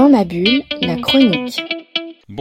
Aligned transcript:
Dans 0.00 0.08
ma 0.08 0.24
bulle, 0.24 0.62
la 0.80 0.96
chronique. 0.96 1.62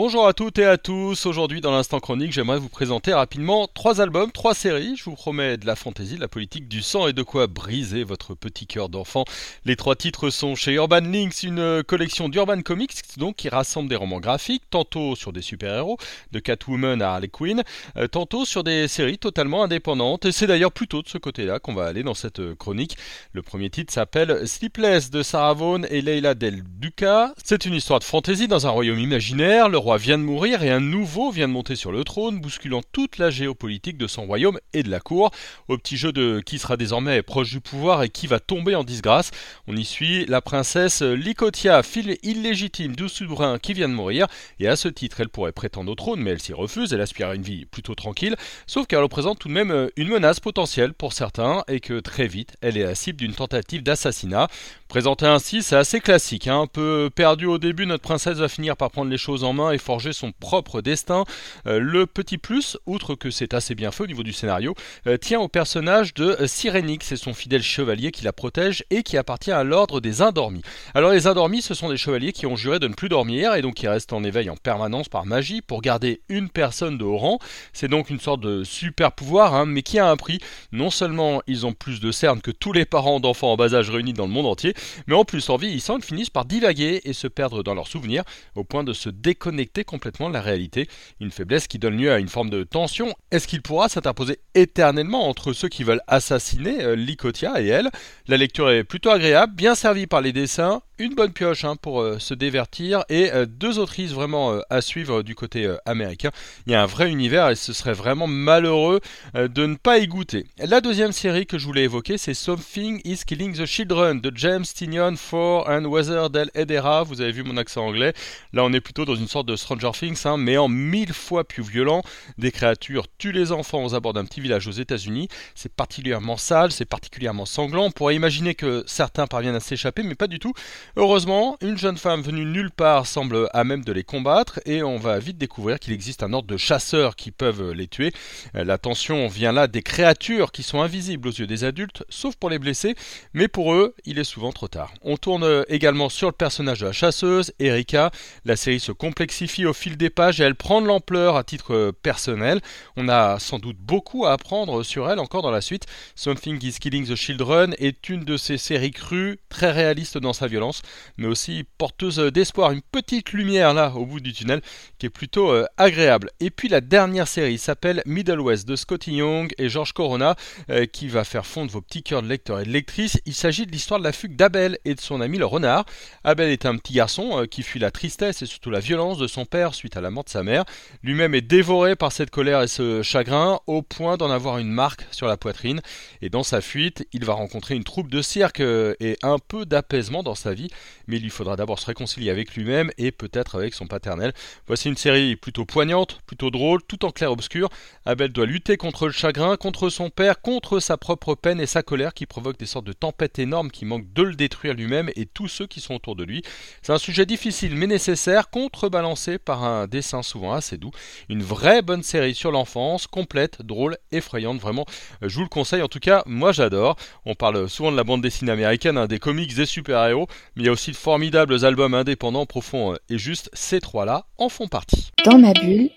Bonjour 0.00 0.28
à 0.28 0.32
toutes 0.32 0.60
et 0.60 0.64
à 0.64 0.78
tous. 0.78 1.26
Aujourd'hui, 1.26 1.60
dans 1.60 1.72
l'instant 1.72 1.98
chronique, 1.98 2.30
j'aimerais 2.30 2.60
vous 2.60 2.68
présenter 2.68 3.12
rapidement 3.12 3.66
trois 3.66 4.00
albums, 4.00 4.30
trois 4.30 4.54
séries. 4.54 4.94
Je 4.94 5.02
vous 5.02 5.16
promets 5.16 5.56
de 5.56 5.66
la 5.66 5.74
fantaisie, 5.74 6.14
de 6.14 6.20
la 6.20 6.28
politique, 6.28 6.68
du 6.68 6.82
sang 6.82 7.08
et 7.08 7.12
de 7.12 7.24
quoi 7.24 7.48
briser 7.48 8.04
votre 8.04 8.36
petit 8.36 8.68
cœur 8.68 8.90
d'enfant. 8.90 9.24
Les 9.64 9.74
trois 9.74 9.96
titres 9.96 10.30
sont 10.30 10.54
chez 10.54 10.74
Urban 10.74 11.00
Links, 11.00 11.42
une 11.42 11.82
collection 11.82 12.28
d'Urban 12.28 12.62
Comics, 12.62 12.94
donc 13.16 13.34
qui 13.34 13.48
rassemble 13.48 13.88
des 13.88 13.96
romans 13.96 14.20
graphiques, 14.20 14.62
tantôt 14.70 15.16
sur 15.16 15.32
des 15.32 15.42
super-héros, 15.42 15.98
de 16.30 16.38
Catwoman 16.38 17.02
à 17.02 17.14
Harley 17.14 17.26
Quinn, 17.26 17.64
euh, 17.96 18.06
tantôt 18.06 18.44
sur 18.44 18.62
des 18.62 18.86
séries 18.86 19.18
totalement 19.18 19.64
indépendantes. 19.64 20.26
Et 20.26 20.30
c'est 20.30 20.46
d'ailleurs 20.46 20.70
plutôt 20.70 21.02
de 21.02 21.08
ce 21.08 21.18
côté-là 21.18 21.58
qu'on 21.58 21.74
va 21.74 21.86
aller 21.86 22.04
dans 22.04 22.14
cette 22.14 22.54
chronique. 22.54 22.96
Le 23.32 23.42
premier 23.42 23.68
titre 23.68 23.92
s'appelle 23.92 24.46
Sleepless 24.46 25.10
de 25.10 25.24
Sarah 25.24 25.54
Vaughan 25.54 25.82
et 25.90 26.02
Leila 26.02 26.36
Del 26.36 26.62
Duca. 26.78 27.34
C'est 27.42 27.64
une 27.64 27.74
histoire 27.74 27.98
de 27.98 28.04
fantaisie 28.04 28.46
dans 28.46 28.64
un 28.64 28.70
royaume 28.70 29.00
imaginaire 29.00 29.68
roi 29.88 29.96
vient 29.96 30.18
de 30.18 30.22
mourir 30.22 30.62
et 30.62 30.70
un 30.70 30.80
nouveau 30.80 31.30
vient 31.30 31.48
de 31.48 31.52
monter 31.54 31.74
sur 31.74 31.92
le 31.92 32.04
trône, 32.04 32.40
bousculant 32.40 32.82
toute 32.92 33.16
la 33.16 33.30
géopolitique 33.30 33.96
de 33.96 34.06
son 34.06 34.26
royaume 34.26 34.60
et 34.74 34.82
de 34.82 34.90
la 34.90 35.00
cour. 35.00 35.30
Au 35.68 35.78
petit 35.78 35.96
jeu 35.96 36.12
de 36.12 36.42
qui 36.44 36.58
sera 36.58 36.76
désormais 36.76 37.22
proche 37.22 37.48
du 37.48 37.62
pouvoir 37.62 38.02
et 38.02 38.10
qui 38.10 38.26
va 38.26 38.38
tomber 38.38 38.74
en 38.74 38.84
disgrâce, 38.84 39.30
on 39.66 39.74
y 39.74 39.86
suit 39.86 40.26
la 40.26 40.42
princesse 40.42 41.00
Lycotia, 41.00 41.82
fille 41.82 42.18
illégitime 42.22 42.96
du 42.96 43.08
souverain 43.08 43.58
qui 43.58 43.72
vient 43.72 43.88
de 43.88 43.94
mourir, 43.94 44.26
et 44.60 44.68
à 44.68 44.76
ce 44.76 44.88
titre 44.88 45.22
elle 45.22 45.30
pourrait 45.30 45.52
prétendre 45.52 45.90
au 45.90 45.94
trône, 45.94 46.20
mais 46.20 46.32
elle 46.32 46.42
s'y 46.42 46.52
refuse, 46.52 46.92
elle 46.92 47.00
aspire 47.00 47.28
à 47.28 47.34
une 47.34 47.40
vie 47.40 47.64
plutôt 47.64 47.94
tranquille, 47.94 48.36
sauf 48.66 48.86
qu'elle 48.86 48.98
représente 48.98 49.38
tout 49.38 49.48
de 49.48 49.54
même 49.54 49.88
une 49.96 50.08
menace 50.08 50.38
potentielle 50.38 50.92
pour 50.92 51.14
certains, 51.14 51.64
et 51.66 51.80
que 51.80 52.00
très 52.00 52.26
vite 52.26 52.58
elle 52.60 52.76
est 52.76 52.84
la 52.84 52.94
cible 52.94 53.20
d'une 53.20 53.32
tentative 53.32 53.82
d'assassinat. 53.82 54.48
Présenté 54.88 55.24
ainsi, 55.24 55.62
c'est 55.62 55.76
assez 55.76 56.00
classique, 56.00 56.46
hein. 56.46 56.60
un 56.60 56.66
peu 56.66 57.10
perdu 57.14 57.46
au 57.46 57.56
début, 57.56 57.86
notre 57.86 58.02
princesse 58.02 58.36
va 58.36 58.48
finir 58.48 58.76
par 58.76 58.90
prendre 58.90 59.10
les 59.10 59.18
choses 59.18 59.44
en 59.44 59.54
main 59.54 59.67
et 59.70 59.78
forger 59.78 60.12
son 60.12 60.32
propre 60.32 60.80
destin. 60.80 61.24
Euh, 61.66 61.78
le 61.78 62.06
petit 62.06 62.38
plus, 62.38 62.76
outre 62.86 63.14
que 63.14 63.30
c'est 63.30 63.54
assez 63.54 63.74
bien 63.74 63.90
fait 63.90 64.04
au 64.04 64.06
niveau 64.06 64.22
du 64.22 64.32
scénario, 64.32 64.74
euh, 65.06 65.16
tient 65.16 65.40
au 65.40 65.48
personnage 65.48 66.14
de 66.14 66.36
Cyrénix 66.46 67.12
et 67.12 67.16
son 67.16 67.34
fidèle 67.34 67.62
chevalier 67.62 68.10
qui 68.10 68.24
la 68.24 68.32
protège 68.32 68.84
et 68.90 69.02
qui 69.02 69.16
appartient 69.16 69.52
à 69.52 69.64
l'ordre 69.64 70.00
des 70.00 70.22
Indormis. 70.22 70.62
Alors 70.94 71.10
les 71.10 71.26
Indormis, 71.26 71.62
ce 71.62 71.74
sont 71.74 71.88
des 71.88 71.96
chevaliers 71.96 72.32
qui 72.32 72.46
ont 72.46 72.56
juré 72.56 72.78
de 72.78 72.88
ne 72.88 72.94
plus 72.94 73.08
dormir 73.08 73.54
et 73.54 73.62
donc 73.62 73.74
qui 73.74 73.88
restent 73.88 74.12
en 74.12 74.24
éveil 74.24 74.50
en 74.50 74.56
permanence 74.56 75.08
par 75.08 75.26
magie 75.26 75.60
pour 75.62 75.82
garder 75.82 76.20
une 76.28 76.48
personne 76.48 76.98
de 76.98 77.04
haut 77.04 77.18
rang. 77.18 77.38
C'est 77.72 77.88
donc 77.88 78.10
une 78.10 78.20
sorte 78.20 78.40
de 78.40 78.64
super 78.64 79.12
pouvoir, 79.12 79.54
hein, 79.54 79.66
mais 79.66 79.82
qui 79.82 79.98
a 79.98 80.08
un 80.08 80.16
prix. 80.16 80.38
Non 80.72 80.90
seulement 80.90 81.42
ils 81.46 81.66
ont 81.66 81.72
plus 81.72 82.00
de 82.00 82.10
cernes 82.10 82.40
que 82.40 82.50
tous 82.50 82.72
les 82.72 82.84
parents 82.84 83.20
d'enfants 83.20 83.52
en 83.52 83.56
bas 83.56 83.74
âge 83.74 83.90
réunis 83.90 84.12
dans 84.12 84.26
le 84.26 84.32
monde 84.32 84.46
entier, 84.46 84.74
mais 85.06 85.14
en 85.14 85.24
plus 85.24 85.48
en 85.50 85.56
vieillissant, 85.56 85.98
ils 85.98 86.04
finissent 86.04 86.30
par 86.30 86.44
divaguer 86.44 87.00
et 87.04 87.12
se 87.12 87.26
perdre 87.26 87.62
dans 87.62 87.74
leurs 87.74 87.88
souvenirs 87.88 88.24
au 88.54 88.64
point 88.64 88.84
de 88.84 88.92
se 88.92 89.08
déconnecter 89.08 89.57
complètement 89.66 90.28
de 90.28 90.34
la 90.34 90.40
réalité, 90.40 90.88
une 91.20 91.30
faiblesse 91.30 91.66
qui 91.66 91.78
donne 91.78 91.96
lieu 91.96 92.12
à 92.12 92.18
une 92.18 92.28
forme 92.28 92.50
de 92.50 92.64
tension. 92.64 93.14
Est-ce 93.30 93.46
qu'il 93.46 93.62
pourra 93.62 93.88
s'interposer 93.88 94.38
éternellement 94.54 95.28
entre 95.28 95.52
ceux 95.52 95.68
qui 95.68 95.84
veulent 95.84 96.02
assassiner 96.06 96.82
euh, 96.82 96.96
Lycotia 96.96 97.60
et 97.60 97.66
elle? 97.66 97.90
La 98.26 98.36
lecture 98.36 98.70
est 98.70 98.84
plutôt 98.84 99.10
agréable, 99.10 99.54
bien 99.54 99.74
servie 99.74 100.06
par 100.06 100.20
les 100.20 100.32
dessins, 100.32 100.82
une 100.98 101.14
bonne 101.14 101.32
pioche 101.32 101.64
hein, 101.64 101.76
pour 101.76 102.00
euh, 102.00 102.18
se 102.18 102.34
divertir 102.34 103.04
et 103.08 103.32
euh, 103.32 103.46
deux 103.46 103.78
autrices 103.78 104.10
vraiment 104.10 104.52
euh, 104.52 104.60
à 104.68 104.80
suivre 104.80 105.22
du 105.22 105.34
côté 105.34 105.72
américain. 105.86 106.30
Il 106.66 106.72
y 106.72 106.74
a 106.74 106.82
un 106.82 106.86
vrai 106.86 107.08
univers 107.10 107.50
et 107.50 107.54
ce 107.54 107.72
serait 107.72 107.92
vraiment 107.92 108.26
malheureux 108.26 109.00
de 109.34 109.66
ne 109.66 109.76
pas 109.76 109.98
y 109.98 110.06
goûter. 110.06 110.46
La 110.58 110.80
deuxième 110.80 111.12
série 111.12 111.46
que 111.46 111.58
je 111.58 111.66
voulais 111.66 111.84
évoquer, 111.84 112.18
c'est 112.18 112.34
Something 112.34 113.00
is 113.04 113.20
Killing 113.26 113.54
the 113.54 113.66
Children 113.66 114.20
de 114.20 114.32
James 114.34 114.64
Tinion 114.64 115.14
for 115.16 115.68
and 115.68 115.84
Weather 115.84 116.30
Del 116.30 116.50
Edera. 116.54 117.04
Vous 117.04 117.20
avez 117.20 117.32
vu 117.32 117.42
mon 117.42 117.56
accent 117.56 117.86
anglais. 117.86 118.12
Là, 118.52 118.64
on 118.64 118.72
est 118.72 118.80
plutôt 118.80 119.04
dans 119.04 119.14
une 119.14 119.28
sorte 119.28 119.46
de 119.46 119.56
Stranger 119.56 119.90
Things, 119.92 120.22
hein, 120.24 120.36
mais 120.36 120.56
en 120.56 120.68
mille 120.68 121.12
fois 121.12 121.44
plus 121.44 121.62
violent. 121.62 122.02
Des 122.38 122.50
créatures 122.50 123.06
tuent 123.18 123.32
les 123.32 123.52
enfants 123.52 123.84
aux 123.84 123.94
abords 123.94 124.14
d'un 124.14 124.24
petit 124.24 124.40
village 124.40 124.66
aux 124.66 124.72
États-Unis. 124.72 125.28
C'est 125.54 125.72
particulièrement 125.72 126.36
sale, 126.36 126.72
c'est 126.72 126.84
particulièrement 126.84 127.46
sanglant. 127.46 127.84
On 127.84 127.90
pourrait 127.90 128.16
imaginer 128.16 128.54
que 128.54 128.82
certains 128.86 129.26
parviennent 129.26 129.54
à 129.54 129.60
s'échapper, 129.60 130.02
mais 130.02 130.14
pas 130.14 130.26
du 130.26 130.38
tout. 130.38 130.52
Heureusement, 130.96 131.56
une 131.60 131.78
jeune 131.78 131.96
femme 131.96 132.22
venue 132.22 132.44
nulle 132.44 132.70
part 132.70 133.06
semble 133.06 133.48
à 133.52 133.64
même 133.64 133.84
de 133.84 133.92
les 133.92 134.04
combattre 134.04 134.60
et 134.64 134.82
on 134.82 134.96
va 134.96 135.18
vite 135.18 135.38
découvrir 135.38 135.78
qu'il 135.78 135.92
existe 135.92 136.22
un 136.22 136.32
ordre 136.32 136.48
de 136.48 136.56
chasseurs 136.56 137.14
qui 137.14 137.30
peuvent 137.30 137.72
les 137.72 137.86
tuer. 137.86 138.12
Euh, 138.56 138.64
la 138.64 138.78
tension 138.78 139.28
vient 139.28 139.52
là 139.52 139.66
des 139.66 139.82
créatures 139.82 140.50
qui 140.50 140.62
sont 140.62 140.80
invisibles 140.80 141.28
aux 141.28 141.32
yeux 141.32 141.46
des 141.46 141.64
adultes, 141.64 142.04
sauf 142.08 142.36
pour 142.36 142.50
les 142.50 142.58
blessés, 142.58 142.94
mais 143.32 143.48
pour 143.48 143.74
eux, 143.74 143.94
il 144.04 144.18
est 144.18 144.24
souvent 144.24 144.52
trop 144.52 144.68
tard. 144.68 144.92
On 145.02 145.16
tourne 145.16 145.64
également 145.68 146.08
sur 146.08 146.28
le 146.28 146.32
personnage 146.32 146.80
de 146.80 146.86
la 146.86 146.92
chasseuse, 146.92 147.52
Erika. 147.58 148.10
La 148.44 148.56
série 148.56 148.80
se 148.80 148.92
complexifie 148.92 149.66
au 149.66 149.72
fil 149.72 149.96
des 149.96 150.10
pages 150.10 150.40
et 150.40 150.44
elle 150.44 150.54
prend 150.54 150.80
de 150.80 150.86
l'ampleur 150.86 151.36
à 151.36 151.44
titre 151.44 151.92
personnel. 152.02 152.60
On 152.96 153.08
a 153.08 153.38
sans 153.38 153.58
doute 153.58 153.78
beaucoup 153.78 154.26
à 154.26 154.32
apprendre 154.32 154.82
sur 154.82 155.10
elle 155.10 155.18
encore 155.18 155.42
dans 155.42 155.50
la 155.50 155.60
suite. 155.60 155.86
Something 156.14 156.58
is 156.64 156.78
Killing 156.80 157.06
the 157.06 157.14
Children 157.14 157.74
est 157.78 158.08
une 158.08 158.24
de 158.24 158.36
ces 158.36 158.58
séries 158.58 158.90
crues, 158.90 159.38
très 159.48 159.70
réalistes 159.70 160.18
dans 160.18 160.32
sa 160.32 160.46
violence 160.46 160.77
mais 161.16 161.26
aussi 161.26 161.64
porteuse 161.78 162.18
d'espoir, 162.18 162.72
une 162.72 162.82
petite 162.82 163.32
lumière 163.32 163.74
là 163.74 163.92
au 163.94 164.06
bout 164.06 164.20
du 164.20 164.32
tunnel 164.32 164.60
qui 164.98 165.06
est 165.06 165.10
plutôt 165.10 165.50
euh, 165.50 165.64
agréable. 165.76 166.30
Et 166.40 166.50
puis 166.50 166.68
la 166.68 166.80
dernière 166.80 167.28
série 167.28 167.58
s'appelle 167.58 168.02
Middle 168.06 168.40
West 168.40 168.66
de 168.66 168.76
Scotty 168.76 169.16
Young 169.16 169.52
et 169.58 169.68
George 169.68 169.92
Corona 169.92 170.36
euh, 170.70 170.86
qui 170.86 171.08
va 171.08 171.24
faire 171.24 171.46
fondre 171.46 171.70
vos 171.70 171.80
petits 171.80 172.02
cœurs 172.02 172.22
de 172.22 172.28
lecteurs 172.28 172.60
et 172.60 172.64
de 172.64 172.70
lectrices. 172.70 173.20
Il 173.26 173.34
s'agit 173.34 173.66
de 173.66 173.72
l'histoire 173.72 174.00
de 174.00 174.04
la 174.04 174.12
fugue 174.12 174.36
d'Abel 174.36 174.78
et 174.84 174.94
de 174.94 175.00
son 175.00 175.20
ami 175.20 175.38
le 175.38 175.46
renard. 175.46 175.84
Abel 176.24 176.50
est 176.50 176.66
un 176.66 176.76
petit 176.76 176.94
garçon 176.94 177.42
euh, 177.42 177.46
qui 177.46 177.62
fuit 177.62 177.80
la 177.80 177.90
tristesse 177.90 178.42
et 178.42 178.46
surtout 178.46 178.70
la 178.70 178.80
violence 178.80 179.18
de 179.18 179.26
son 179.26 179.44
père 179.44 179.74
suite 179.74 179.96
à 179.96 180.00
la 180.00 180.10
mort 180.10 180.24
de 180.24 180.30
sa 180.30 180.42
mère. 180.42 180.64
Lui-même 181.02 181.34
est 181.34 181.40
dévoré 181.40 181.96
par 181.96 182.12
cette 182.12 182.30
colère 182.30 182.62
et 182.62 182.68
ce 182.68 183.02
chagrin 183.02 183.60
au 183.66 183.82
point 183.82 184.16
d'en 184.16 184.30
avoir 184.30 184.58
une 184.58 184.70
marque 184.70 185.06
sur 185.10 185.26
la 185.26 185.36
poitrine. 185.36 185.80
Et 186.22 186.30
dans 186.30 186.42
sa 186.42 186.60
fuite, 186.60 187.06
il 187.12 187.24
va 187.24 187.34
rencontrer 187.34 187.74
une 187.74 187.84
troupe 187.84 188.10
de 188.10 188.22
cirque 188.22 188.60
et 188.60 189.16
un 189.22 189.38
peu 189.38 189.66
d'apaisement 189.66 190.22
dans 190.22 190.34
sa 190.34 190.54
vie 190.54 190.67
mais 191.06 191.16
il 191.16 191.22
lui 191.22 191.30
faudra 191.30 191.56
d'abord 191.56 191.78
se 191.78 191.86
réconcilier 191.86 192.30
avec 192.30 192.54
lui-même 192.54 192.90
et 192.98 193.10
peut-être 193.10 193.56
avec 193.56 193.74
son 193.74 193.86
paternel. 193.86 194.32
Voici 194.66 194.88
une 194.88 194.96
série 194.96 195.36
plutôt 195.36 195.64
poignante, 195.64 196.20
plutôt 196.26 196.50
drôle, 196.50 196.82
tout 196.82 197.04
en 197.04 197.10
clair-obscur. 197.10 197.68
Abel 198.04 198.32
doit 198.32 198.46
lutter 198.46 198.76
contre 198.76 199.06
le 199.06 199.12
chagrin, 199.12 199.56
contre 199.56 199.88
son 199.88 200.10
père, 200.10 200.40
contre 200.40 200.80
sa 200.80 200.96
propre 200.96 201.34
peine 201.34 201.60
et 201.60 201.66
sa 201.66 201.82
colère 201.82 202.14
qui 202.14 202.26
provoquent 202.26 202.58
des 202.58 202.66
sortes 202.66 202.86
de 202.86 202.92
tempêtes 202.92 203.38
énormes 203.38 203.70
qui 203.70 203.84
manquent 203.84 204.12
de 204.12 204.22
le 204.22 204.34
détruire 204.34 204.74
lui-même 204.74 205.10
et 205.16 205.26
tous 205.26 205.48
ceux 205.48 205.66
qui 205.66 205.80
sont 205.80 205.94
autour 205.94 206.16
de 206.16 206.24
lui. 206.24 206.42
C'est 206.82 206.92
un 206.92 206.98
sujet 206.98 207.26
difficile 207.26 207.74
mais 207.74 207.86
nécessaire, 207.86 208.50
contrebalancé 208.50 209.38
par 209.38 209.64
un 209.64 209.86
dessin 209.86 210.22
souvent 210.22 210.52
assez 210.52 210.76
doux. 210.76 210.90
Une 211.28 211.42
vraie 211.42 211.82
bonne 211.82 212.02
série 212.02 212.34
sur 212.34 212.50
l'enfance, 212.50 213.06
complète, 213.06 213.62
drôle, 213.62 213.96
effrayante, 214.12 214.60
vraiment. 214.60 214.86
Je 215.22 215.34
vous 215.34 215.42
le 215.42 215.48
conseille 215.48 215.82
en 215.82 215.88
tout 215.88 216.00
cas, 216.00 216.22
moi 216.26 216.52
j'adore. 216.52 216.96
On 217.24 217.34
parle 217.34 217.68
souvent 217.68 217.92
de 217.92 217.96
la 217.96 218.04
bande 218.04 218.22
dessinée 218.22 218.52
américaine, 218.52 218.98
hein, 218.98 219.06
des 219.06 219.18
comics 219.18 219.54
des 219.54 219.66
super-héros, 219.66 220.28
mais 220.58 220.64
il 220.64 220.66
y 220.66 220.68
a 220.68 220.72
aussi 220.72 220.90
de 220.90 220.96
formidables 220.96 221.64
albums 221.64 221.94
indépendants 221.94 222.44
profonds 222.44 222.92
euh, 222.92 222.96
et 223.08 223.16
juste 223.16 223.48
ces 223.52 223.80
trois-là 223.80 224.26
en 224.38 224.48
font 224.48 224.66
partie. 224.66 225.10
Dans 225.24 225.38
ma 225.38 225.52
bulle, 225.52 225.88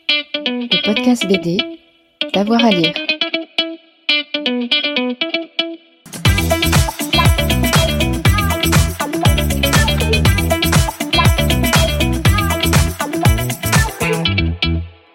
le 0.45 0.85
podcast 0.85 1.27
BD, 1.27 1.57
d'avoir 2.31 2.63
à 2.63 2.69
lire. 2.69 2.93